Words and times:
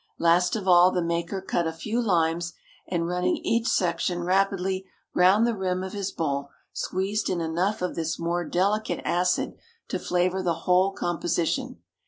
Last 0.17 0.55
of 0.55 0.67
all, 0.67 0.89
the 0.89 1.03
maker 1.03 1.41
cut 1.43 1.67
a 1.67 1.71
few 1.71 2.01
limes, 2.01 2.53
and 2.87 3.05
running 3.05 3.37
each 3.37 3.67
section 3.67 4.23
rapidly 4.23 4.87
round 5.13 5.45
the 5.45 5.53
rim 5.55 5.83
of 5.83 5.93
his 5.93 6.11
bowl, 6.11 6.49
squeezed 6.73 7.29
in 7.29 7.39
enough 7.39 7.83
of 7.83 7.93
this 7.93 8.17
more 8.17 8.43
delicate 8.43 9.05
acid 9.05 9.57
to 9.89 9.99
flavour 9.99 10.41
the 10.41 10.61
whole 10.65 10.91
composition. 10.91 11.83